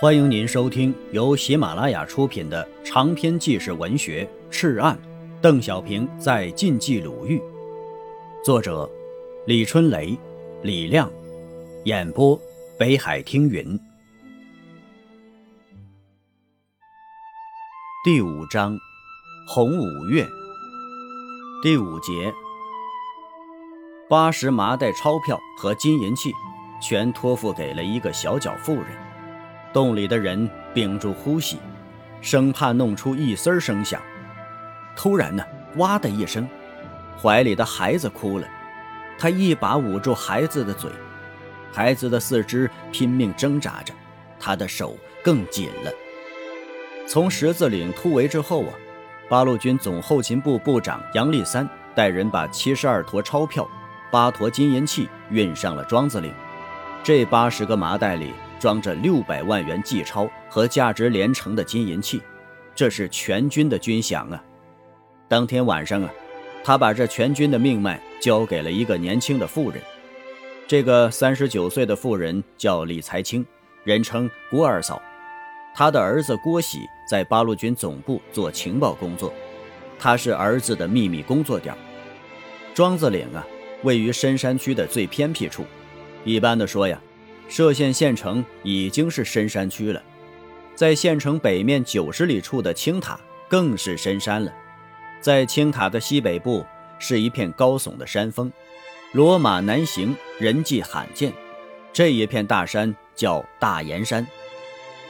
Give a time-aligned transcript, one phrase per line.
[0.00, 4.96] 欢迎您收听由喜马拉雅出品的长篇纪实文学《赤案》，
[5.40, 7.42] 邓小平在晋冀鲁豫，
[8.44, 8.88] 作者
[9.44, 10.16] 李春雷、
[10.62, 11.10] 李亮，
[11.84, 12.40] 演播
[12.78, 13.76] 北海听云。
[18.04, 18.78] 第五章，
[19.48, 20.24] 红五月，
[21.60, 22.32] 第五节，
[24.08, 26.30] 八十麻袋钞票和金银器，
[26.80, 29.07] 全托付给了一个小脚妇人。
[29.72, 31.58] 洞里的人屏住呼吸，
[32.20, 34.00] 生怕弄出一丝声响。
[34.96, 35.44] 突然呢，
[35.76, 36.48] 哇的一声，
[37.20, 38.46] 怀里的孩子哭了。
[39.18, 40.90] 他一把捂住孩子的嘴，
[41.72, 43.92] 孩子的四肢拼命挣扎着，
[44.40, 45.92] 他的手更紧了。
[47.06, 48.72] 从十字岭突围之后啊，
[49.28, 53.68] 八路军总后勤部部长杨立三带人把七十二坨钞票、
[54.10, 56.32] 八坨金银器运上了庄子岭。
[57.02, 58.32] 这八十个麻袋里。
[58.58, 62.20] 装着六百万元计钞和价值连城的金银器，
[62.74, 64.42] 这是全军的军饷啊！
[65.28, 66.10] 当天晚上啊，
[66.64, 69.80] 他把这全军的命脉交给了一个年轻的妇人。
[70.66, 73.44] 这个三十九岁的妇人叫李才清，
[73.84, 75.00] 人称郭二嫂。
[75.74, 79.32] 她的儿子郭喜在八路军总部做情报工作，
[79.98, 81.74] 他是儿子的秘密工作点。
[82.74, 83.46] 庄子岭啊，
[83.82, 85.64] 位于深山区的最偏僻处。
[86.24, 87.00] 一般的说呀。
[87.48, 90.02] 歙县县城已经是深山区了，
[90.74, 93.18] 在县城北面九十里处的青塔
[93.48, 94.52] 更是深山了。
[95.20, 96.64] 在青塔的西北部
[96.98, 98.52] 是一片高耸的山峰，
[99.14, 101.32] 骡马难行，人迹罕见。
[101.92, 104.24] 这一片大山叫大岩山，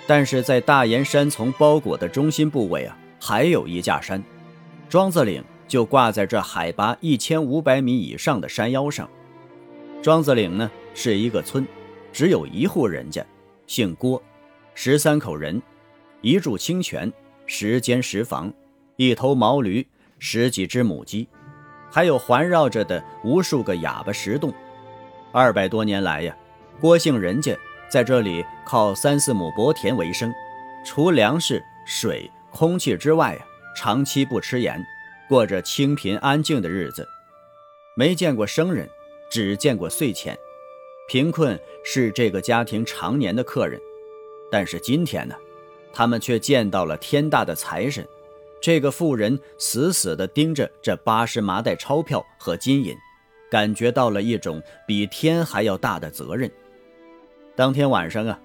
[0.06, 4.22] 但是在大岩山丛包裹的中心部位啊，还有一架山，
[4.88, 9.10] 庄子岭就挂在这海拔一千五百米以上的山腰上。
[10.00, 11.66] 庄子岭呢是一个村。
[12.18, 13.24] 只有一户人家，
[13.68, 14.20] 姓郭，
[14.74, 15.62] 十三口人，
[16.20, 17.12] 一柱清泉，
[17.46, 18.52] 十间石房，
[18.96, 19.86] 一头毛驴，
[20.18, 21.28] 十几只母鸡，
[21.88, 24.52] 还有环绕着的无数个哑巴石洞。
[25.30, 26.36] 二百多年来呀，
[26.80, 27.56] 郭姓人家
[27.88, 30.34] 在这里靠三四亩薄田为生，
[30.84, 33.46] 除粮食、水、空气之外呀，
[33.76, 34.84] 长期不吃盐，
[35.28, 37.06] 过着清贫安静的日子，
[37.96, 38.90] 没见过生人，
[39.30, 40.36] 只见过碎钱。
[41.08, 43.80] 贫困是这个家庭常年的客人，
[44.50, 45.34] 但是今天呢，
[45.90, 48.06] 他们却见到了天大的财神。
[48.60, 52.94] 这个妇人死死地盯着这八十麻袋钞票和金银，
[53.50, 56.50] 感觉到了一种比天还要大的责任。
[57.56, 58.38] 当天晚上啊，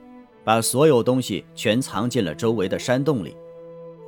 [0.45, 3.35] 把所有东西全藏进了周围的山洞里。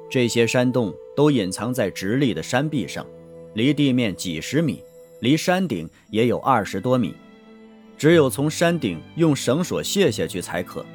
[0.10, 3.06] 这些山洞都隐藏在直立的山壁上，
[3.54, 4.82] 离地面几十米，
[5.20, 7.14] 离山顶也有二十多米。
[7.98, 10.86] 只有从山顶用绳索卸下去才可，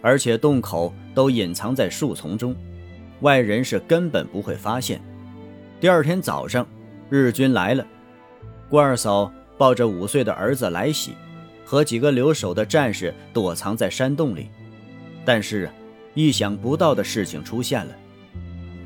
[0.00, 2.54] 而且洞口都隐藏在树丛中，
[3.20, 5.00] 外人是根本不会发现。
[5.80, 6.66] 第二天早上，
[7.08, 7.86] 日军来了，
[8.68, 11.12] 郭二嫂抱着五岁的儿子来喜，
[11.64, 14.48] 和几个留守的战士躲藏在山洞里。
[15.24, 15.70] 但是，
[16.14, 17.92] 意想不到的事情出现了，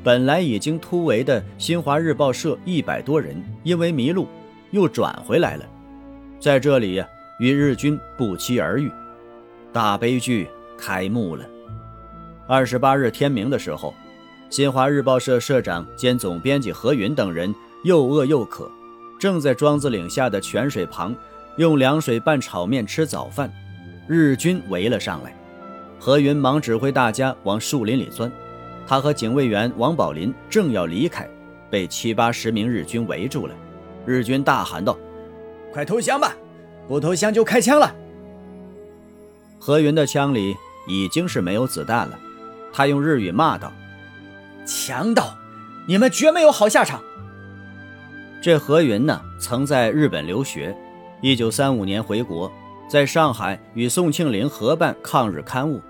[0.03, 4.27] 本来已经突围的新华日报社一百多人，因为迷路，
[4.69, 5.65] 又转回来了，
[6.39, 7.07] 在这里呀。
[7.39, 8.91] 与日军不期而遇，
[9.71, 11.45] 大悲剧开幕了。
[12.47, 13.93] 二十八日天明的时候，
[14.49, 17.53] 新华日报社社长兼总编辑何云等人
[17.83, 18.71] 又饿又渴，
[19.19, 21.15] 正在庄子岭下的泉水旁
[21.57, 23.51] 用凉水拌炒面吃早饭。
[24.07, 25.35] 日军围了上来，
[25.99, 28.31] 何云忙指挥大家往树林里钻。
[28.87, 31.29] 他和警卫员王宝林正要离开，
[31.69, 33.53] 被七八十名日军围住了。
[34.05, 34.97] 日军大喊道
[35.73, 36.33] ：“快投降吧！”
[36.87, 37.93] 不投降就开枪了。
[39.59, 40.55] 何云的枪里
[40.87, 42.17] 已经是没有子弹了，
[42.71, 43.71] 他用日语骂道
[44.65, 45.37] ：“强盗，
[45.87, 47.01] 你们绝没有好下场！”
[48.41, 50.75] 这何云呢，曾在日本留学，
[51.21, 52.49] 一九三五年回国，
[52.87, 55.81] 在上海与宋庆龄合办抗日刊物，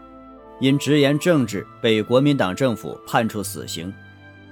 [0.59, 3.93] 因直言政治被国民党政府判处死刑。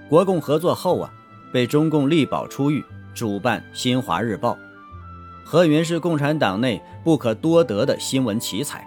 [0.07, 1.12] 国共合作后啊，
[1.51, 2.83] 被中共力保出狱，
[3.15, 4.53] 主办《新华日报》。
[5.47, 8.83] 何云是共产党内不可多得的新闻奇才。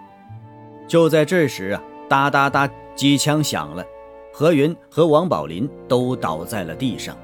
[0.89, 3.87] 就在这时啊，哒哒哒，机枪响了，
[4.33, 7.17] 何云和王宝林都倒在了地上。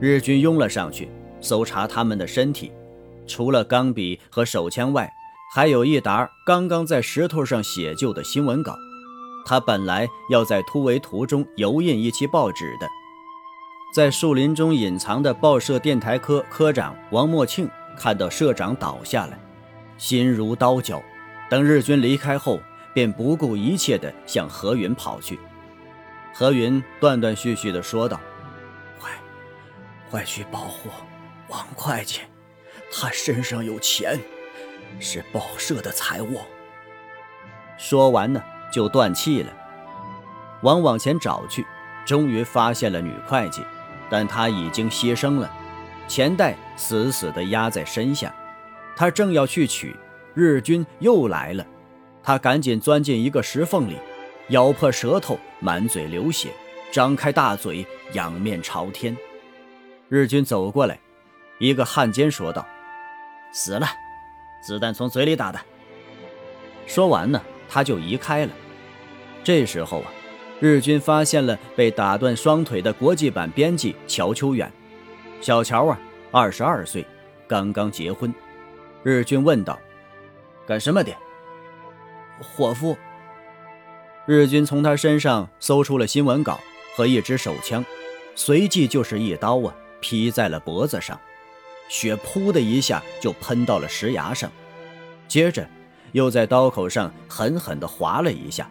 [0.00, 1.08] 日军拥了上去，
[1.40, 2.72] 搜查他们的身体，
[3.24, 5.08] 除了钢笔和手枪外，
[5.54, 8.74] 还有一沓刚刚在石头上写就的新闻稿。
[9.44, 12.88] 他本来要在突围途中油印一期报纸的，
[13.94, 17.70] 在树林中隐藏的报社电台科科长王默庆。
[17.96, 19.38] 看到社长倒下来，
[19.96, 21.02] 心如刀绞。
[21.48, 22.60] 等日军离开后，
[22.92, 25.38] 便不顾一切地向何云跑去。
[26.34, 28.20] 何云断断续续地说道
[29.00, 29.10] ：“快，
[30.10, 30.90] 快去保护
[31.48, 32.20] 王会计，
[32.92, 34.20] 他身上有钱，
[34.98, 36.40] 是报社的财物。”
[37.78, 39.52] 说完呢，就断气了。
[40.62, 41.64] 王往前找去，
[42.04, 43.62] 终于发现了女会计，
[44.10, 45.50] 但她已经牺牲了，
[46.08, 48.34] 钱袋死死地压在身下。
[48.96, 49.94] 他正要去取，
[50.34, 51.66] 日军又来了。
[52.22, 53.96] 他赶紧钻进一个石缝里，
[54.48, 56.48] 咬破舌头，满嘴流血，
[56.90, 59.16] 张开大嘴，仰面朝天。
[60.08, 60.98] 日军走过来，
[61.58, 62.66] 一个汉奸说道
[63.52, 63.86] ：“死了，
[64.62, 65.60] 子弹从嘴里打的。”
[66.86, 68.52] 说完呢，他就移开了。
[69.44, 70.10] 这时候啊，
[70.58, 74.72] 日军发现了被打断双腿的国际版编辑乔秋远。
[75.40, 75.98] 小乔啊，
[76.32, 77.06] 二十二岁，
[77.46, 78.34] 刚刚结婚。
[79.02, 79.78] 日军问道
[80.66, 81.12] ：“干什么的？”
[82.42, 82.96] 伙夫。
[84.26, 86.58] 日军从他身上搜出了新闻稿
[86.96, 87.84] 和一支手枪，
[88.34, 91.18] 随即就是一刀啊，劈在了脖子上，
[91.88, 94.50] 血噗的一下就喷到了石崖上，
[95.28, 95.68] 接着
[96.10, 98.68] 又在刀口上狠狠地划了一下，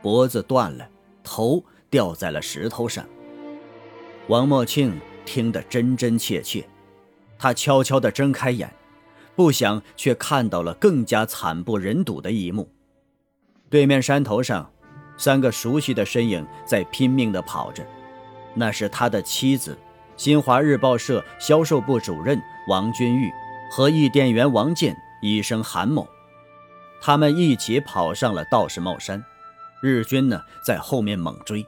[0.00, 0.88] 脖子断了，
[1.24, 3.04] 头掉在了石头上。
[4.28, 6.64] 王默庆听得真真切切，
[7.38, 8.72] 他悄悄地睁开眼。
[9.34, 12.68] 不想，却看到了更加惨不忍睹的一幕。
[13.70, 14.70] 对面山头上，
[15.16, 17.82] 三个熟悉的身影在拼命地跑着，
[18.54, 19.78] 那是他的妻子，
[20.18, 22.38] 新华日报社销售部主任
[22.68, 23.32] 王君玉
[23.70, 26.06] 和译电员王健、医生韩某。
[27.00, 29.24] 他们一起跑上了道士帽山，
[29.80, 31.66] 日军呢在后面猛追。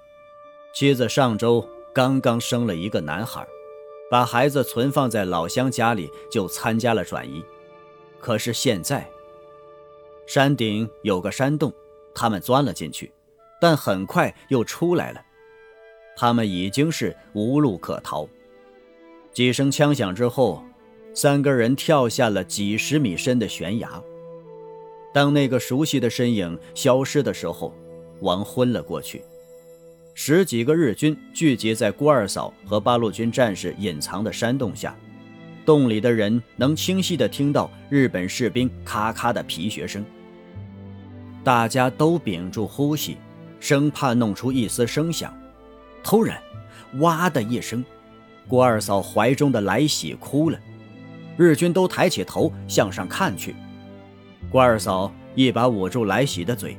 [0.75, 3.47] 妻子上周刚刚生了一个男孩，
[4.11, 7.45] 把孩子存放在老乡家里，就参加了转移。
[8.19, 9.09] 可是现在，
[10.27, 11.73] 山顶有个山洞，
[12.13, 13.13] 他们钻了进去，
[13.61, 15.23] 但很快又出来了。
[16.17, 18.29] 他们已经是无路可逃。
[19.33, 20.65] 几声枪响之后，
[21.15, 24.03] 三个人跳下了几十米深的悬崖。
[25.13, 27.73] 当那个熟悉的身影消失的时候，
[28.21, 29.25] 王昏了过去。
[30.17, 34.95] 十几个日军聚集在郭二嫂和八路军战士隐藏的山洞下。
[35.67, 40.05] 洞里的人能清晰地听到日本士兵咔咔的皮靴声。
[41.43, 43.17] 大家都屏住呼吸，
[43.59, 45.37] 生怕弄出一丝声响。
[46.05, 46.41] 突然，
[47.01, 47.85] 哇的一声，
[48.47, 50.59] 郭二嫂怀中的来喜哭了。
[51.37, 53.57] 日军都抬起头向上看去，
[54.49, 56.77] 郭二嫂一把捂住来喜的嘴，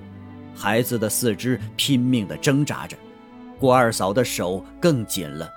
[0.56, 2.96] 孩子的四肢拼命地挣扎着，
[3.60, 5.50] 郭二嫂的手更紧了。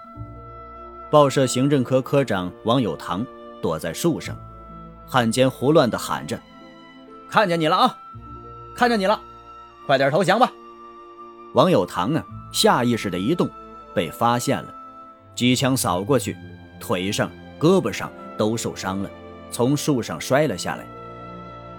[1.11, 3.27] 报社行政科科长王有堂
[3.63, 4.37] 躲在树上，
[5.07, 6.39] 汉奸胡乱地喊着
[7.29, 7.99] ：“看见你了啊，
[8.75, 9.19] 看见你了，
[9.87, 10.53] 快点投降吧！”
[11.55, 12.23] 王有堂啊，
[12.53, 13.49] 下意识的一动，
[13.95, 14.75] 被发现了，
[15.35, 16.37] 机枪扫过去，
[16.79, 19.11] 腿上、胳膊上都受伤了，
[19.51, 20.87] 从树上摔了下来。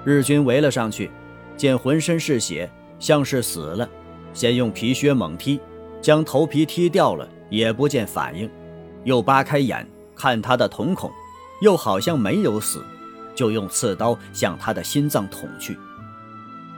[0.04, 1.12] 日军围了上去，
[1.56, 2.68] 见浑身是血，
[2.98, 3.88] 像是死了，
[4.34, 5.60] 先用皮靴猛踢，
[6.02, 8.50] 将头皮踢掉了，也不见反应。
[9.04, 11.12] 又扒开眼看他的瞳孔，
[11.62, 12.84] 又好像没有死，
[13.34, 15.78] 就用刺刀向他的心脏捅去。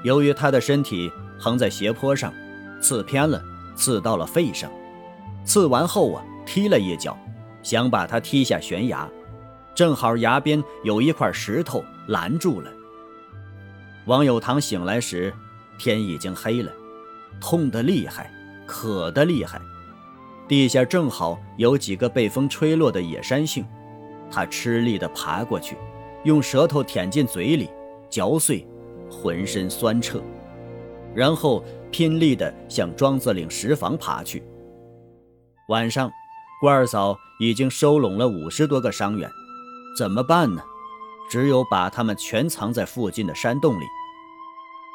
[0.03, 2.33] 由于他的身体横在斜坡上，
[2.79, 3.41] 刺偏了，
[3.75, 4.71] 刺到了肺上。
[5.43, 7.17] 刺完后啊，踢了一脚，
[7.63, 9.09] 想把他踢下悬崖，
[9.73, 12.71] 正好崖边有一块石头拦住了。
[14.05, 15.33] 王有堂醒来时，
[15.77, 16.71] 天已经黑了，
[17.39, 18.31] 痛得厉害，
[18.71, 19.61] 渴得厉害。
[20.47, 23.65] 地下正好有几个被风吹落的野山杏，
[24.31, 25.75] 他吃力地爬过去，
[26.23, 27.69] 用舌头舔进嘴里，
[28.09, 28.65] 嚼碎，
[29.11, 30.21] 浑身酸彻，
[31.13, 31.61] 然后
[31.91, 34.41] 拼力地向庄子岭石房爬去。
[35.67, 36.09] 晚上，
[36.61, 39.29] 郭二嫂已经收拢了五十多个伤员，
[39.97, 40.61] 怎么办呢？
[41.29, 43.83] 只有把他们全藏在附近的山洞里。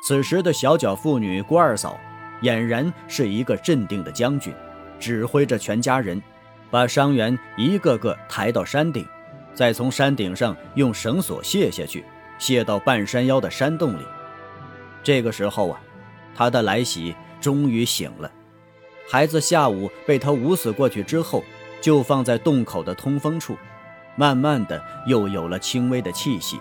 [0.06, 1.98] 此时的小脚妇女郭二嫂，
[2.42, 4.54] 俨然是一个镇定的将军。
[4.98, 6.22] 指挥着全家人，
[6.70, 9.06] 把伤员一个个抬到山顶，
[9.52, 12.02] 再从山顶上用绳索卸下去，
[12.38, 14.02] 卸到半山腰的山洞里。
[15.02, 15.80] 这个时候啊，
[16.34, 18.30] 他的来喜终于醒了。
[19.08, 21.44] 孩子下午被他捂死过去之后，
[21.80, 23.56] 就放在洞口的通风处，
[24.16, 26.58] 慢慢的又有了轻微的气息，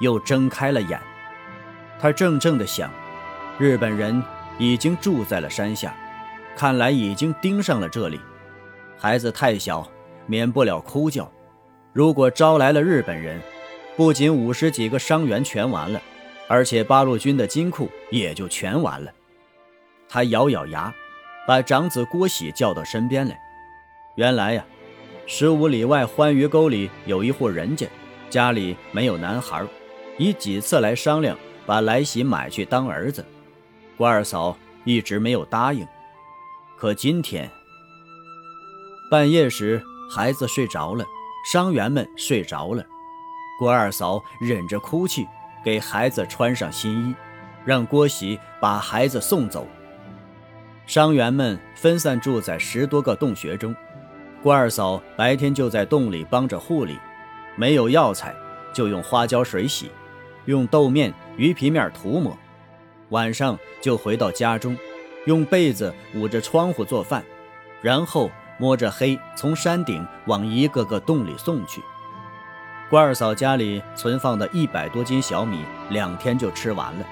[0.00, 1.00] 又睁开了眼。
[2.00, 2.90] 他怔怔的想，
[3.58, 4.22] 日本人
[4.58, 5.94] 已经住在了山下。
[6.56, 8.20] 看来已经盯上了这里，
[8.98, 9.88] 孩子太小，
[10.26, 11.30] 免不了哭叫。
[11.92, 13.40] 如果招来了日本人，
[13.96, 16.00] 不仅五十几个伤员全完了，
[16.48, 19.10] 而且八路军的金库也就全完了。
[20.08, 20.92] 他咬咬牙，
[21.46, 23.40] 把长子郭喜叫到身边来。
[24.16, 24.64] 原来呀，
[25.26, 27.86] 十五里外欢鱼沟里有一户人家，
[28.28, 29.64] 家里没有男孩，
[30.18, 33.24] 已几次来商量把来喜买去当儿子。
[34.00, 35.86] 郭二嫂一直没有答应。
[36.74, 37.50] 可今天
[39.10, 41.04] 半夜时，孩子睡着了，
[41.44, 42.82] 伤员们睡着了，
[43.58, 45.28] 郭二嫂忍着哭泣。
[45.62, 47.14] 给孩子穿上新衣，
[47.66, 49.66] 让郭喜把孩子送走。
[50.86, 53.76] 伤员们分散住在十多个洞穴中，
[54.42, 56.98] 郭二嫂白天就在洞里帮着护理，
[57.54, 58.34] 没有药材
[58.72, 59.90] 就用花椒水洗，
[60.46, 62.34] 用豆面、鱼皮面涂抹。
[63.10, 64.76] 晚上就回到家中，
[65.26, 67.22] 用被子捂着窗户做饭，
[67.82, 71.80] 然后摸着黑从山顶往一个个洞里送去。
[72.88, 77.06] 关二嫂家里存放的一百多斤小米，两天就吃完了，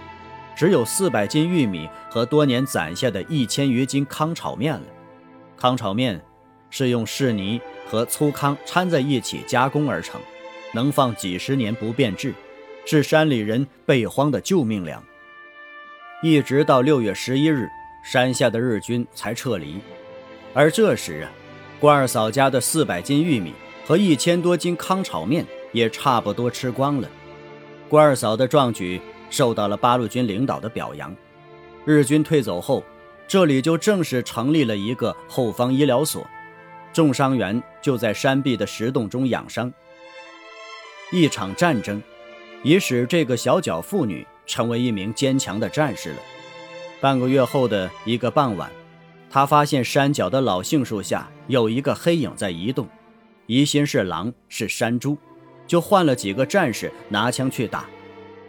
[0.56, 4.82] 只有四百斤玉米和多年攒下的一千余斤糠炒面了。
[5.56, 6.20] 糠炒面
[6.70, 10.20] 是用柿泥和粗糠掺在一起加工而成，
[10.72, 12.34] 能放几十年不变质，
[12.86, 15.02] 是山里人备荒的救命粮。
[16.22, 17.70] 一直到六月十一日，
[18.02, 19.80] 山下的日军才撤离，
[20.52, 21.30] 而这时啊，
[21.78, 23.54] 关二嫂家的四百斤玉米
[23.86, 25.46] 和一千多斤糠炒面。
[25.70, 27.08] 也差不多吃光了。
[27.90, 28.98] 郭二嫂的壮举
[29.28, 31.14] 受到了八路军领导的表扬。
[31.84, 32.82] 日军退走后，
[33.26, 36.26] 这里就正式成立了一个后方医疗所，
[36.92, 39.70] 重伤员就在山壁的石洞中养伤。
[41.12, 42.02] 一场战争，
[42.62, 46.16] 已使这个小脚妇女成为一名坚强的战士了。
[47.00, 48.68] 半个月后的一个傍晚，
[49.30, 52.88] 他发现山脚的老杏树下有一个黑影在移动，
[53.46, 55.16] 疑心是狼，是山猪。
[55.68, 57.84] 就换了几个战士拿枪去打，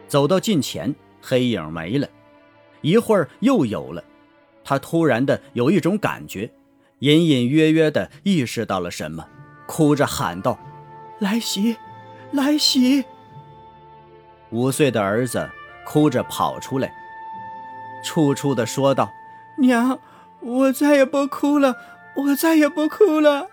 [0.08, 2.08] 走到近前，黑影没了，
[2.80, 4.02] 一会儿又有了。
[4.64, 6.50] 他突然的有一种感觉，
[7.00, 9.28] 隐隐约约的意识到了什么，
[9.68, 10.58] 哭着喊道
[11.20, 11.76] ：“来袭，
[12.32, 13.04] 来袭！”
[14.52, 15.50] 五岁的儿子
[15.90, 16.94] 哭着跑出来，
[18.06, 19.12] 楚楚的说道
[19.58, 20.00] ：“娘，
[20.40, 21.76] 我再也不哭了，
[22.16, 23.48] 我再也不哭了。”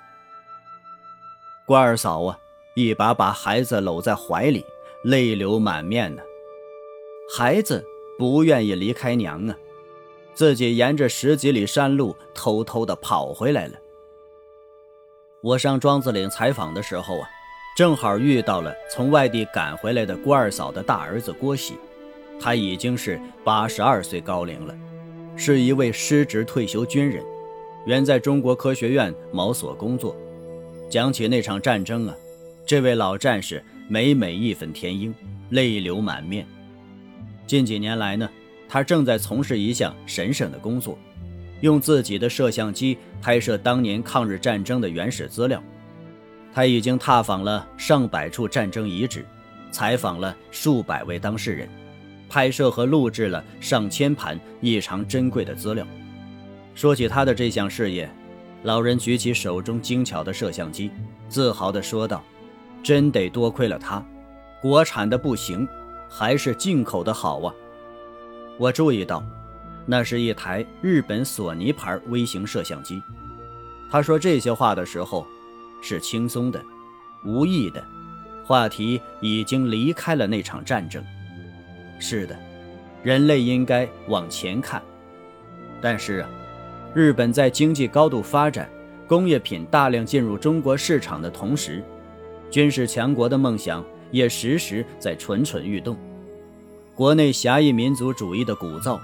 [1.66, 2.38] 关二嫂啊！
[2.75, 4.62] 一把把孩子搂在怀里，
[5.02, 6.23] 泪流满面呢。
[7.35, 7.83] 孩子
[8.19, 9.57] 不愿意离开娘啊，
[10.35, 13.73] 自己沿着十几里山路偷偷的跑回来了。
[15.43, 17.28] 我上庄子岭采访的时候啊，
[17.75, 21.78] 正好遇到了从外地赶回来的郭二嫂的大儿子郭喜，
[22.40, 24.75] 他已经是八十二岁高龄了，
[25.37, 27.25] 是一位失职退休军人，
[27.87, 30.16] 原在中国科学院某所工作。
[30.88, 32.14] 讲起那场战争啊。
[32.64, 35.14] 这位老战士每每义愤填膺，
[35.50, 36.45] 泪流满面。
[37.47, 38.28] 近几年来呢，
[38.69, 40.99] 他正在从事一项神圣的工作，
[41.61, 45.62] 用自己的摄像机拍摄当年抗日战争的原始资料。
[46.52, 49.25] 他已经踏访了上百处战争遗址，
[49.71, 51.69] 采访了数百位当事人，
[52.28, 55.87] 拍摄和录制了上千盘异常珍贵的资料。
[56.75, 58.11] 说起他的这项事业，
[58.62, 60.90] 老人举起手中精巧的摄像机，
[61.28, 62.23] 自豪地说道。
[62.83, 64.00] 真得多亏了他，
[64.62, 65.66] 国产的不行，
[66.09, 67.52] 还是进口的好啊！
[68.59, 69.25] 我注意到，
[69.87, 73.02] 那是一台日本索尼牌微型摄像机。
[73.90, 75.26] 他说这些话的时候，
[75.83, 76.62] 是轻松的，
[77.25, 77.83] 无意的，
[78.45, 81.04] 话题已经离开了那场战争。
[81.99, 82.37] 是的，
[83.03, 84.83] 人类应该往前看。
[85.81, 86.29] 但是啊，
[86.95, 88.69] 日本在经济高度发展、
[89.07, 91.83] 工业品大量进入中国市场的同时，
[92.50, 95.97] 军事强国的梦想也时时在蠢蠢欲动，
[96.95, 98.99] 国内狭义民族主义的鼓噪，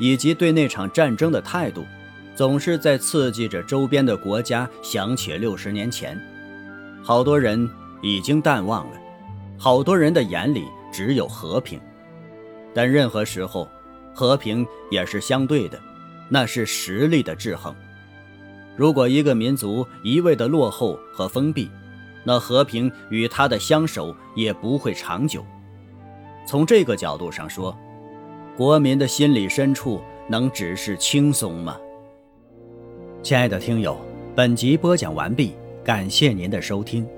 [0.00, 1.84] 以及对那场战争的态度，
[2.34, 6.20] 总是在刺激着周边的国家想起六十年前。
[7.02, 7.68] 好多人
[8.02, 8.96] 已经淡忘了，
[9.56, 11.80] 好多人的眼里只有和平。
[12.76, 13.66] 但任何时候，
[14.12, 15.80] 和平也是相对的，
[16.28, 17.74] 那是实力的制衡。
[18.76, 21.70] 如果一个民族一味的落后和封闭，
[22.22, 25.42] 那和平与他的相守也不会长久。
[26.46, 27.74] 从这个角度上说，
[28.58, 31.78] 国民的心理深处能只是轻松吗？
[33.22, 33.98] 亲爱的听友，
[34.34, 37.08] 本集播讲完毕，感谢您的收听。